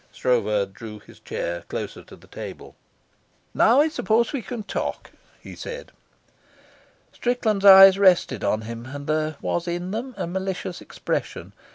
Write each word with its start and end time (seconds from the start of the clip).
Stroeve 0.11 0.73
drew 0.73 0.97
his 0.97 1.19
chair 1.19 1.61
closer 1.67 2.01
to 2.05 2.15
the 2.15 2.25
table. 2.25 2.75
"Now 3.53 3.81
I 3.81 3.87
suppose 3.89 4.33
we 4.33 4.41
can 4.41 4.63
talk," 4.63 5.11
he 5.39 5.55
said. 5.55 5.91
Strickland's 7.13 7.65
eyes 7.65 7.99
rested 7.99 8.43
on 8.43 8.61
him, 8.61 8.87
and 8.87 9.05
there 9.05 9.35
was 9.41 9.67
in 9.67 9.91
them 9.91 10.15
a 10.17 10.25
malicious 10.25 10.81
expression. 10.81 11.53